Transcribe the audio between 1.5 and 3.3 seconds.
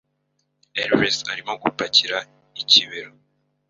gupakira ikibero